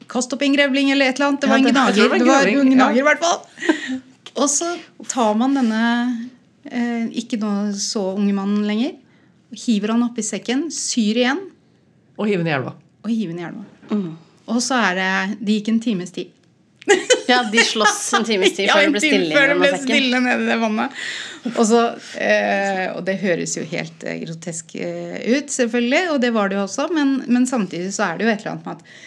[0.09, 1.43] Kast opp en grevling eller et eller annet.
[1.43, 2.15] Det var en gnager.
[2.17, 3.43] det var en gnager, i hvert fall.
[4.41, 4.71] Og så
[5.11, 5.81] tar man denne
[6.65, 8.95] eh, ikke nå så unge mannen lenger,
[9.67, 11.43] hiver han oppi sekken, syr igjen
[12.17, 12.73] Og hiver den i elva.
[13.05, 13.65] og hiver den i elva.
[14.49, 16.33] Og så er det Det gikk en times tid.
[17.29, 20.47] Ja, de slåss en times tid før det ble stille før det ble stille nede
[20.47, 21.03] i det vannet.
[21.55, 21.83] Og, så,
[22.21, 26.59] eh, og det høres jo helt eh, grotesk eh, ut, selvfølgelig, og det var det
[26.59, 29.07] jo også, men, men samtidig så er det jo et eller annet med at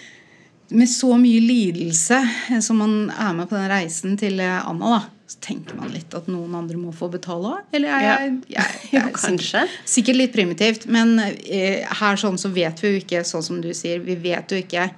[0.72, 5.02] med så mye lidelse eh, som man er med på den reisen til Anna, da,
[5.32, 7.68] så tenker man litt at noen andre må få betale òg.
[7.76, 9.22] Eller er jeg, jeg, jeg, er.
[9.22, 13.62] Sikkert, sikkert litt primitivt, men eh, her sånn så vet vi jo ikke, sånn som
[13.64, 14.90] du sier, vi vet jo ikke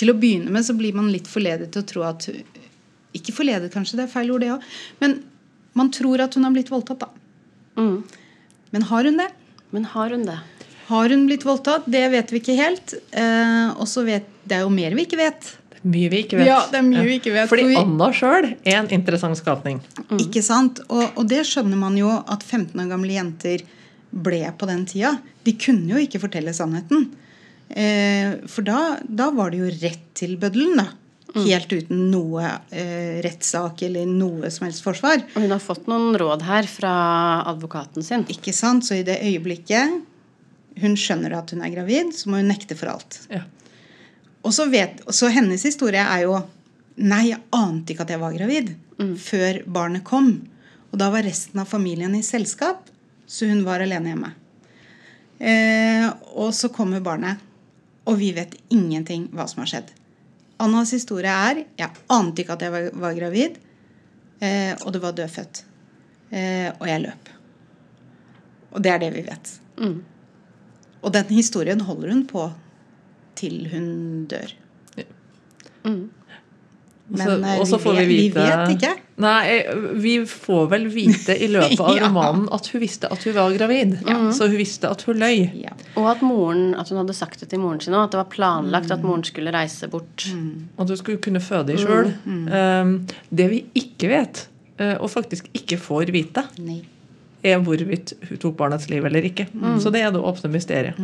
[0.00, 2.28] Til å begynne med så blir man litt forledet til å tro at
[3.16, 4.64] Ikke forledet, kanskje, det er feil ord, det òg.
[5.02, 5.18] Men
[5.76, 7.08] man tror at hun har blitt voldtatt, da.
[7.80, 7.96] Mm.
[8.70, 9.28] Men har hun det?
[9.74, 10.38] Men har hun det?
[10.90, 11.86] Har hun blitt voldtatt?
[11.90, 12.94] Det vet vi ikke helt.
[13.12, 15.50] Eh, og så vet Det er jo mer vi ikke vet.
[15.70, 16.48] Det er mye vi ikke vet.
[16.48, 19.80] Ja, det er mye vi ikke vet, Fordi vi- Anna sjøl er en interessant skapning.
[20.18, 20.80] Ikke sant?
[20.88, 23.62] Og, og det skjønner man jo at 15 år gamle jenter
[24.10, 25.20] ble på den tida.
[25.44, 27.10] De kunne jo ikke fortelle sannheten.
[27.70, 30.88] Eh, for da, da var det jo rett til bøddelen, da.
[31.30, 32.42] Helt uten noe
[32.74, 35.22] eh, rettssak eller noe som helst forsvar.
[35.34, 36.92] Og hun har fått noen råd her fra
[37.46, 38.26] advokaten sin.
[38.32, 38.86] Ikke sant?
[38.86, 40.00] Så i det øyeblikket
[40.80, 43.20] hun skjønner at hun er gravid, så må hun nekte for alt.
[43.30, 43.44] Ja.
[44.46, 46.40] Og så, vet, så hennes historie er jo
[47.00, 48.72] Nei, jeg ante ikke at jeg var gravid
[49.22, 50.34] før barnet kom.
[50.90, 52.90] Og da var resten av familien i selskap,
[53.24, 54.32] så hun var alene hjemme.
[55.40, 56.04] Eh,
[56.34, 57.40] og så kommer barnet,
[58.10, 59.90] og vi vet ingenting hva som har skjedd.
[60.60, 63.58] Annas historie er jeg ante ikke at jeg var, var gravid,
[64.42, 65.62] eh, og det var dødfødt.
[66.30, 67.30] Eh, og jeg løp.
[68.70, 69.52] Og det er det vi vet.
[69.80, 70.00] Mm.
[71.00, 72.50] Og den historien holder hun på
[73.40, 74.52] til hun dør.
[75.84, 76.10] Mm.
[77.10, 78.90] Men så- eh, og så vi, får vet, vi vite- vet ikke.
[79.20, 82.06] Nei, eh, vi får vel vite i løpet av Ja.
[82.06, 83.96] romanen at hun visste at hun var gravid.
[84.32, 85.50] Så hun visste at hun løy.
[85.64, 85.72] Ja.
[85.96, 88.04] Og at, moren, at hun hadde sagt det til moren sin òg.
[88.04, 90.28] At det var planlagt at moren skulle reise bort.
[90.78, 91.76] At hun skulle kunne føde i
[92.24, 92.48] Mm.
[92.52, 94.46] Um, det vi ikke vet,
[94.78, 96.82] eh, og faktisk ikke får vite, Nei.
[97.42, 99.48] er hvorvidt hun tok barnets liv eller ikke.
[99.80, 100.94] Så det er det åpne mysteriet.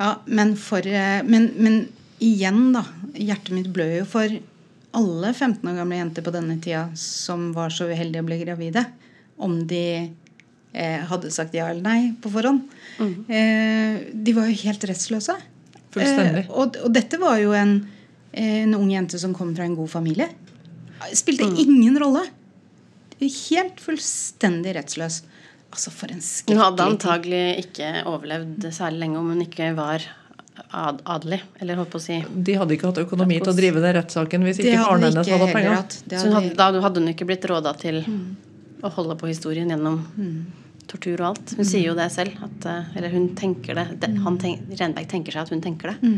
[0.00, 0.80] Ja, men for
[1.28, 1.88] men, men
[2.20, 2.84] igjen, da.
[3.16, 4.40] Hjertet mitt blør jo for
[4.96, 8.84] alle 15 år gamle jenter på denne tida som var så uheldige å bli gravide.
[9.40, 9.84] Om de
[10.72, 12.66] eh, hadde sagt ja eller nei på forhånd.
[13.00, 15.38] Eh, de var jo helt rettsløse.
[15.94, 16.44] Fullstendig.
[16.46, 17.78] Eh, og, og dette var jo en,
[18.36, 20.28] en ung jente som kom fra en god familie.
[21.16, 22.26] Spilte ingen rolle.
[23.20, 25.22] Helt fullstendig rettsløs.
[25.70, 30.02] Altså, for en Hun hadde antagelig ikke overlevd særlig lenge om hun ikke var
[30.70, 31.40] ad adelig.
[31.58, 34.44] Eller holdt på å si De hadde ikke hatt økonomi til å drive den rettssaken
[34.46, 35.76] hvis ikke faren hennes hadde hatt penger.
[35.80, 36.18] Hadde...
[36.20, 38.02] Så hun hadde- da hadde hun ikke blitt råda til
[38.82, 40.00] å holde på historien gjennom
[40.90, 41.52] tortur og alt.
[41.58, 42.36] Hun sier jo det selv.
[42.44, 43.86] At, eh, eller hun tenker det.
[44.02, 46.12] det han tenk, Renberg tenker seg at hun tenker det.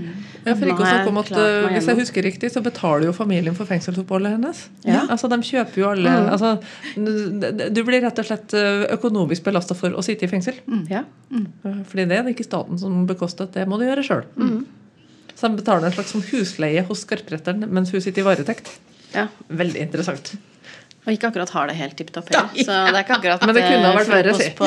[0.46, 3.14] Ja, for ikke å snakke om at meg Hvis jeg husker riktig, så betaler jo
[3.16, 4.64] familien for fengselsoppholdet hennes.
[4.88, 5.04] Ja.
[5.12, 6.54] Altså, De kjøper jo alle altså,
[6.96, 10.60] Du blir rett og slett uh, økonomisk belasta for å sitte i fengsel.
[10.90, 11.04] Ja.
[11.32, 13.50] Uh, Fordi det er det ikke staten som bekoster.
[13.52, 14.24] Det må du gjøre sjøl.
[15.32, 18.72] Så de betaler en slags husleie hos skarpretteren mens hun sitter i varetekt.
[19.16, 19.28] ja.
[19.48, 20.34] Veldig interessant.
[21.02, 22.46] Og ikke akkurat har det helt tipp topp heller.
[22.54, 24.54] Så det er ikke akkurat Men det kunne ha eh, vært verre, frokost si.
[24.58, 24.66] På,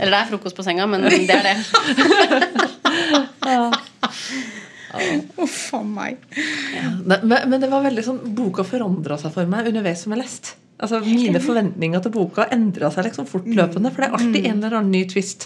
[0.00, 1.56] eller det er frokost på senga, men det er det.
[5.44, 6.16] Uff a meg.
[7.04, 10.48] Men, men det var veldig sånn, boka forandra seg for meg underveis som jeg leste.
[10.74, 13.92] Altså, mine forventninger til boka endra seg liksom fortløpende.
[13.94, 15.40] For det er alltid en eller annen ny twist.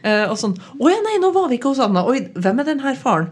[0.00, 2.06] Uh, og sånn Å ja, nei, nå var vi ikke hos Anna.
[2.08, 3.28] Oi, hvem er den her faren?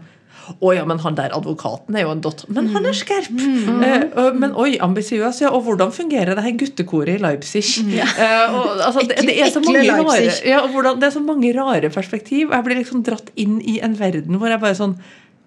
[0.61, 2.43] Å ja, men han der advokaten er jo en dott.
[2.49, 3.29] Men han er skerp!
[3.37, 5.51] Eh, og- men oi, ambisiøs, ja.
[5.53, 7.63] Og hvordan fungerer det her guttekoret i Leipzig?
[7.93, 11.53] Eh, og, altså, det, det, er så mange rare, ja, hvordan, det er så mange
[11.55, 12.49] rare perspektiv.
[12.51, 14.97] Jeg blir liksom dratt inn i en verden hvor jeg bare sånn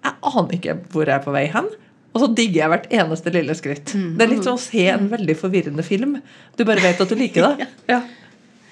[0.03, 1.67] Jeg aner ikke hvor jeg er på vei hen.
[2.13, 3.93] Og så digger jeg hvert eneste lille skritt.
[3.95, 6.19] Det er litt som å se en veldig forvirrende film.
[6.55, 7.67] Du bare vet at du liker det.
[7.89, 8.01] Ja.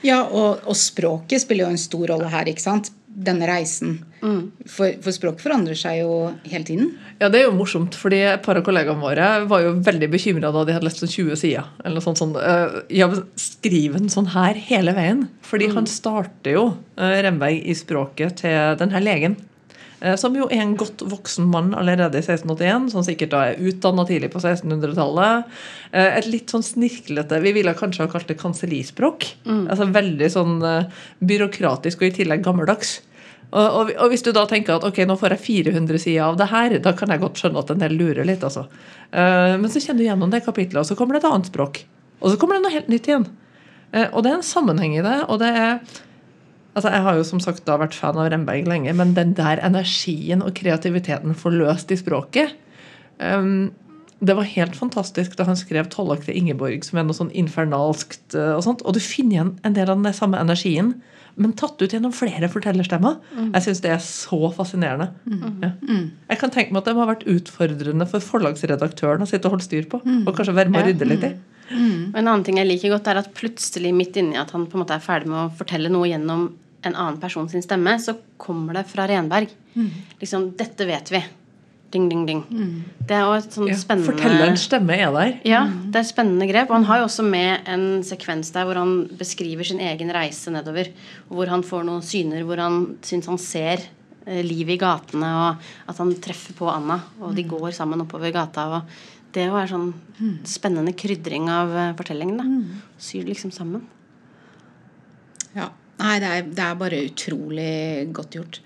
[0.03, 2.89] Ja, og, og språket spiller jo en stor rolle her, ikke sant?
[3.11, 3.97] Denne reisen.
[4.21, 6.13] For, for språk forandrer seg jo
[6.47, 6.91] hele tiden.
[7.19, 10.53] Ja, det er jo morsomt, fordi et par av kollegaene våre var jo veldig bekymra
[10.53, 11.69] da de hadde lest sånn 20 sider.
[11.85, 15.27] eller sånn, eh, ja, Skriv den sånn her hele veien?
[15.45, 16.65] Fordi han starter jo
[16.97, 19.37] uh, Remberg i språket til denne legen.
[20.01, 23.61] Eh, Som jo er en godt voksen mann allerede i 1681, som sikkert da er
[23.61, 25.45] utdanna tidlig på 1600-tallet.
[25.91, 29.29] Eh, Et litt sånn snirklete Vi ville kanskje ha kalt det kansellispråk.
[29.69, 32.99] Altså Veldig sånn eh, byråkratisk og i tillegg gammeldags.
[33.51, 36.37] Og, og, og hvis du da tenker at ok, nå får jeg 400 sider av
[36.39, 38.45] det her, da kan jeg godt skjønne at en del lurer litt.
[38.47, 38.63] altså.
[39.11, 41.81] Men så kjenner du gjennom det kapitlet, og så kommer det et annet språk.
[42.21, 43.25] Og så kommer det noe helt nytt igjen.
[44.13, 45.17] Og det er en sammenheng i det.
[45.27, 45.83] og det er
[46.75, 49.59] Altså, Jeg har jo som sagt da vært fan av Remberg lenge, men den der
[49.59, 52.53] energien og kreativiteten forløst i språket
[53.19, 53.71] um,
[54.21, 58.35] Det var helt fantastisk da han skrev 'Tollaktige Ingeborg', som er noe sånn infernalskt.
[58.35, 61.01] eh, Og sånt, og du finner igjen en del av den samme energien,
[61.35, 63.17] men tatt ut gjennom flere fortellerstemmer.
[63.55, 65.09] Jeg syns det er så fascinerende.
[65.63, 65.71] Ja.
[66.29, 69.51] Jeg kan tenke meg at det må ha vært utfordrende for forlagsredaktøren å sitte og
[69.57, 71.33] holde styr på, og kanskje være med å rydde litt i.
[72.11, 74.77] Og en annen ting jeg liker godt, er at plutselig midt inni at han på
[74.77, 76.49] en måte er ferdig med å fortelle noe gjennom
[76.81, 79.51] en annen person sin stemme, så kommer det fra Renberg.
[80.19, 81.27] Liksom 'Dette vet vi'.
[81.91, 82.41] Ding, ding, ding.
[83.05, 85.33] Det er jo et sånt Ja, spennende Fortellerens stemme er der.
[85.43, 86.69] Ja, det er et spennende grep.
[86.69, 90.53] Og han har jo også med en sekvens der hvor han beskriver sin egen reise
[90.55, 90.87] nedover.
[91.27, 93.83] Hvor han får noen syner hvor han syns han ser
[94.25, 98.31] eh, livet i gatene, og at han treffer på Anna, og de går sammen oppover
[98.31, 98.69] gata.
[98.79, 98.81] og
[99.31, 99.91] Det jo er sånn
[100.47, 102.37] spennende krydring av eh, fortellingen.
[102.41, 102.81] da.
[102.99, 103.85] Syr det liksom sammen.
[105.55, 105.69] Ja.
[106.01, 107.73] Nei, det er, det er bare utrolig
[108.15, 108.61] godt gjort.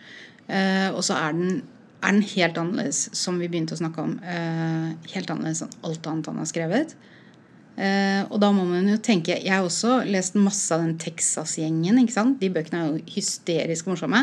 [0.47, 1.57] Eh, og så er den,
[2.01, 4.15] er den helt annerledes, som vi begynte å snakke om.
[4.23, 6.95] Eh, helt annerledes enn alt annet han har skrevet.
[7.75, 11.99] Eh, og da må man jo tenke Jeg har også lest masse av den Texas-gjengen.
[11.99, 12.37] ikke sant?
[12.39, 14.21] De bøkene er jo hysterisk morsomme.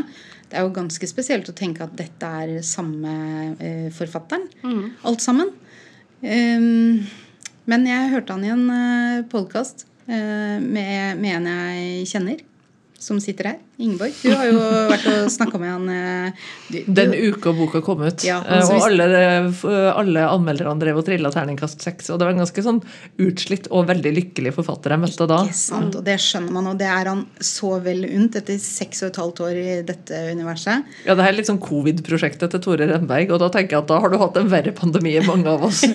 [0.49, 3.13] Det er jo ganske spesielt å tenke at dette er samme
[3.61, 4.49] eh, forfatteren.
[5.05, 5.53] Alt sammen.
[6.23, 6.63] Eh,
[7.71, 12.41] men jeg hørte han i en uh, podkast med, med en jeg kjenner,
[13.03, 13.59] som sitter her.
[13.83, 14.15] Ingeborg.
[14.23, 14.59] Du har jo
[14.91, 18.23] vært og snakka med han eh, du, du, Den uka boka kom ut.
[18.27, 19.09] Ja, altså og alle,
[19.91, 22.13] alle anmelderne drev og trilla terningkast seks.
[22.13, 22.79] Og det var en ganske sånn
[23.23, 25.41] utslitt og veldig lykkelig forfatter jeg møtte da.
[25.49, 29.03] Ikke sant, og det skjønner man, og det er han så vel unt etter seks
[29.03, 30.93] og et halvt år i dette universet.
[31.09, 34.13] Ja, Det er liksom covid-prosjektet til Tore Renberg, og da tenker jeg at da har
[34.13, 35.83] du hatt en verre pandemi enn mange av oss.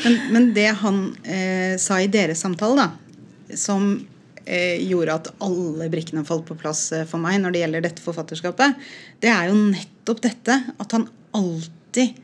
[0.00, 3.90] Men, men det han eh, sa i deres samtale, da, som
[4.46, 8.76] gjorde at alle brikkene falt på plass eh, for meg når det gjelder dette forfatterskapet,
[9.22, 12.18] det er jo nettopp dette at han alltid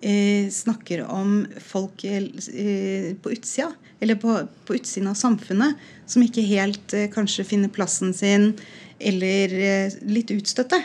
[0.00, 5.76] eh, snakker om folk eh, på utsida, eller på, på utsiden av samfunnet,
[6.06, 8.52] som ikke helt eh, kanskje finner plassen sin,
[8.98, 10.80] eller eh, litt utstøtte.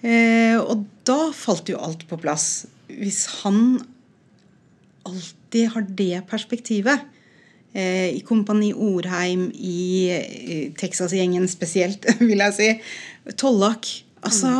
[0.00, 2.66] Eh, og da falt jo alt på plass.
[2.90, 3.80] Hvis han
[5.08, 7.06] alltid har det perspektivet.
[7.74, 12.68] Eh, I Kompani Orheim, i eh, Texas-gjengen spesielt, vil jeg si.
[13.38, 13.86] Tollak.
[14.26, 14.50] Altså,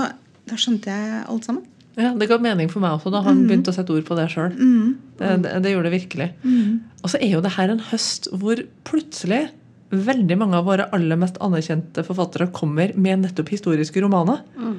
[0.48, 1.66] da skjønte jeg alt sammen.
[1.98, 4.28] Ja, Det ga mening for meg også da han begynte å sette ord på det
[4.32, 4.54] sjøl.
[5.18, 6.28] Det, det, det gjorde det virkelig.
[7.02, 9.48] Og så er jo det her en høst hvor plutselig
[9.90, 14.38] veldig mange av våre aller mest anerkjente forfattere kommer med nettopp historiske romaner.
[14.54, 14.76] Mm.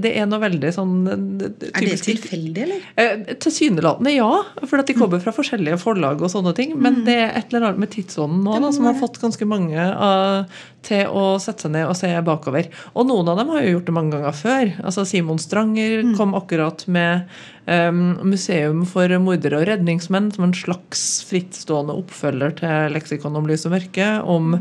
[0.00, 2.86] Det er noe veldig sånn typisk, Er det tilfeldig, eller?
[2.96, 4.30] Eh, Tilsynelatende ja,
[4.62, 6.76] for de kommer fra forskjellige forlag og sånne ting.
[6.80, 9.76] Men det er et eller annet med tidsånden nå da, som har fått ganske mange
[9.76, 12.70] uh, til å sette seg ned og se bakover.
[12.96, 14.72] Og noen av dem har jo gjort det mange ganger før.
[14.82, 21.22] Altså Simon Stranger kom akkurat med eh, Museum for mordere og redningsmenn som en slags
[21.28, 24.08] frittstående oppfølger til Leksikon om lys og mørke.
[24.26, 24.56] Om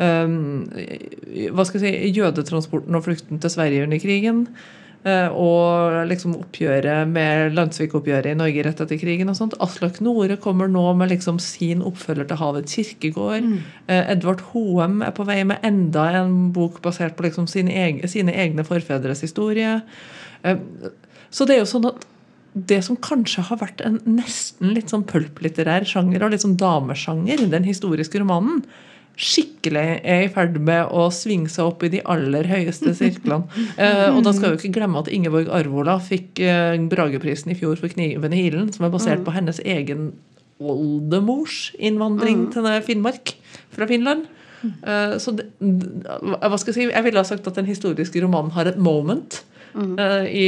[0.00, 4.46] eh, hva skal jeg si, jødetransporten og flukten til Sverige under krigen.
[5.00, 9.32] Eh, og liksom oppgjøret med landssvikoppgjøret i Norge rett etter krigen.
[9.32, 9.56] og sånt.
[9.60, 13.46] Aslak Nore kommer nå med liksom sin oppfølger til Havets kirkegård.
[13.48, 13.58] Mm.
[13.88, 18.32] Edvard Hoem er på vei med enda en bok basert på liksom sine, egne, sine
[18.32, 19.80] egne forfedres historie.
[20.44, 20.56] Eh,
[21.30, 22.08] så det er jo sånn at
[22.52, 27.44] det som kanskje har vært en nesten litt sånn pulplitterær sjanger, og litt sånn damesjanger,
[27.52, 28.64] den historiske romanen,
[29.20, 33.46] skikkelig er i ferd med å svinge seg opp i de aller høyeste sirklene.
[33.80, 37.78] Eh, og da skal vi ikke glemme at Ingeborg Arvola fikk eh, Brageprisen i fjor
[37.80, 40.10] for 'Kniven i hilen', som er basert på hennes egen
[40.60, 43.34] oldemors innvandring til Finnmark
[43.72, 44.26] fra Finland.
[44.64, 46.88] Eh, så det, hva skal jeg si?
[46.90, 49.40] Jeg ville ha sagt at den historiske romanen har et moment.
[49.74, 50.46] Eh, i,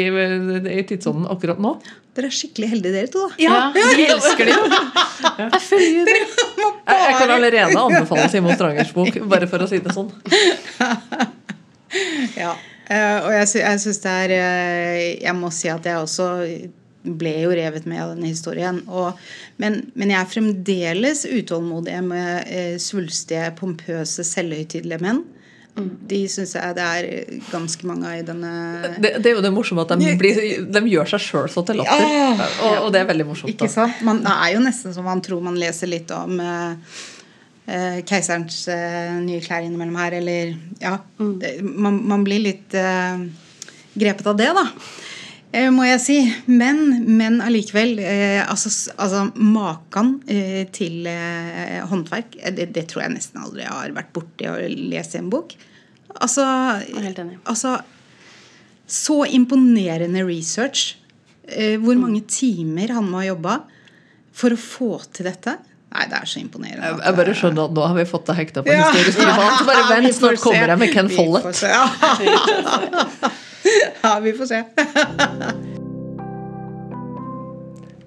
[0.79, 1.77] i tidsånden akkurat nå.
[2.13, 3.37] Dere er skikkelig heldige, dere to, da.
[3.41, 4.65] Ja, vi elsker det jo.
[5.41, 6.27] Jeg følger dere.
[6.27, 10.13] Jeg, jeg kan allerede anbefale Simon Strangers bok, bare for å si det sånn.
[12.37, 12.55] Ja.
[12.89, 16.25] Uh, og jeg, sy jeg syns det er uh, Jeg må si at jeg også
[17.03, 18.81] ble jo revet med av denne historien.
[18.89, 19.19] Og,
[19.63, 25.23] men, men jeg er fremdeles utålmodig med uh, svulstige, pompøse, selvhøytidelige menn.
[25.73, 28.51] De syns jeg det er ganske mange av i denne
[29.01, 31.81] Det, det er jo det morsomme at de, blir, de gjør seg sjøl så til
[31.81, 32.03] latter.
[32.13, 32.49] Ja.
[32.67, 33.55] Og, og det er veldig morsomt.
[33.55, 34.03] Ikke sant?
[34.05, 36.99] Man, det er jo nesten som man tror man leser litt om eh,
[37.73, 40.99] eh, keiserens eh, nye klær innimellom her, eller Ja.
[41.17, 43.25] Det, man, man blir litt eh,
[43.97, 44.67] grepet av det, da.
[45.53, 46.17] Eh, må jeg si.
[46.49, 46.79] Men,
[47.19, 53.15] men allikevel eh, altså, altså Maken eh, til eh, håndverk, eh, det, det tror jeg
[53.19, 55.53] nesten aldri jeg har vært borti å lese i en bok.
[56.21, 56.45] Altså,
[57.01, 57.39] helt enig.
[57.49, 57.79] altså
[58.93, 60.97] så imponerende research.
[61.49, 63.55] Eh, hvor mange timer han må ha jobba
[64.37, 65.55] for å få til dette.
[65.93, 66.89] Nei, det er så imponerende.
[66.89, 68.89] Jeg, jeg bare skjønner at nå har vi fått deg hekta på Ja.
[68.89, 69.65] historieskrivant.
[69.69, 71.61] Bare vent, snart kommer jeg med Ken Vi får Follett.
[71.61, 73.33] se, Ja.
[74.03, 74.63] ja, vi får se.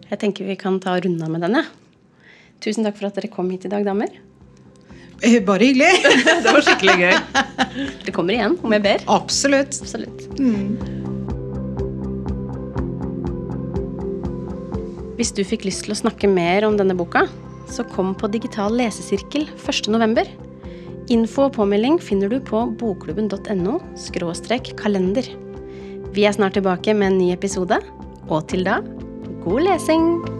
[0.06, 1.58] Jeg tenker vi kan ta runda med den.
[2.64, 4.12] Tusen takk for at dere kom hit i dag, damer.
[5.24, 6.04] Eh, Bare hyggelig.
[6.46, 7.16] Det var skikkelig gøy.
[8.06, 9.04] Det kommer igjen om jeg ber.
[9.12, 9.80] Absolutt.
[9.82, 10.28] Absolutt.
[15.16, 17.26] Hvis du fikk lyst til å snakke mer om denne boka,
[17.72, 20.28] så kom på digital lesesirkel 1.11.
[21.16, 23.80] Info og påmelding finner du på bokklubben.no
[24.82, 25.45] kalender.
[26.16, 27.82] Vi er snart tilbake med en ny episode,
[28.32, 28.80] og til da
[29.44, 30.35] god lesing!